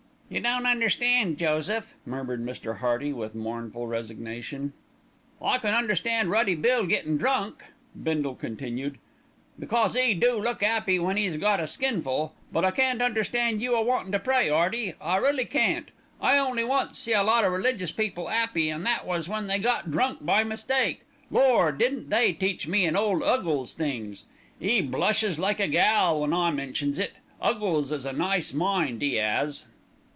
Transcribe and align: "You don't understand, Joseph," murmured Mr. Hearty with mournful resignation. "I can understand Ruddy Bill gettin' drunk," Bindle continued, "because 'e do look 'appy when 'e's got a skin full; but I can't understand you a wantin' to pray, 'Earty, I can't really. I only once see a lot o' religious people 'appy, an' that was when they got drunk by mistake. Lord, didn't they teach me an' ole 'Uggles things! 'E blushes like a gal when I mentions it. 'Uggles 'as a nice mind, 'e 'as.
"You 0.33 0.39
don't 0.39 0.65
understand, 0.65 1.37
Joseph," 1.37 1.93
murmured 2.05 2.41
Mr. 2.45 2.77
Hearty 2.77 3.11
with 3.11 3.35
mournful 3.35 3.85
resignation. 3.85 4.71
"I 5.41 5.57
can 5.57 5.73
understand 5.73 6.29
Ruddy 6.29 6.55
Bill 6.55 6.85
gettin' 6.85 7.17
drunk," 7.17 7.65
Bindle 8.01 8.35
continued, 8.35 8.97
"because 9.59 9.93
'e 9.97 10.13
do 10.13 10.39
look 10.41 10.63
'appy 10.63 10.99
when 10.99 11.17
'e's 11.17 11.35
got 11.35 11.59
a 11.59 11.67
skin 11.67 12.01
full; 12.01 12.33
but 12.49 12.63
I 12.63 12.71
can't 12.71 13.01
understand 13.01 13.61
you 13.61 13.75
a 13.75 13.81
wantin' 13.81 14.13
to 14.13 14.19
pray, 14.19 14.49
'Earty, 14.49 14.93
I 15.01 15.19
can't 15.49 15.89
really. 15.89 15.91
I 16.21 16.37
only 16.37 16.63
once 16.63 16.97
see 16.97 17.11
a 17.11 17.23
lot 17.23 17.43
o' 17.43 17.49
religious 17.49 17.91
people 17.91 18.29
'appy, 18.29 18.69
an' 18.71 18.83
that 18.83 19.05
was 19.05 19.27
when 19.27 19.47
they 19.47 19.59
got 19.59 19.91
drunk 19.91 20.23
by 20.25 20.45
mistake. 20.45 21.01
Lord, 21.29 21.77
didn't 21.77 22.09
they 22.09 22.31
teach 22.31 22.69
me 22.69 22.85
an' 22.85 22.95
ole 22.95 23.21
'Uggles 23.21 23.73
things! 23.73 24.23
'E 24.61 24.79
blushes 24.79 25.39
like 25.39 25.59
a 25.59 25.67
gal 25.67 26.21
when 26.21 26.31
I 26.31 26.51
mentions 26.51 26.99
it. 26.99 27.15
'Uggles 27.41 27.91
'as 27.91 28.05
a 28.05 28.13
nice 28.13 28.53
mind, 28.53 29.03
'e 29.03 29.19
'as. 29.19 29.65